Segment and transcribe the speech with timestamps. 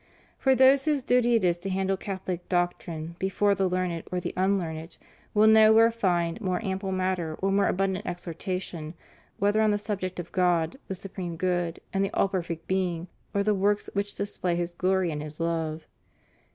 [0.39, 4.33] For those whose duty it is to handle Catholic doctrine before the learned or the
[4.35, 4.97] unlearned
[5.35, 8.95] will nowhere find more ample matter or more abundant exhortation,
[9.37, 13.09] whether on the sub ject of God, the supreme Good and the all perfect Being,
[13.35, 15.85] or the works which display His glory and His love.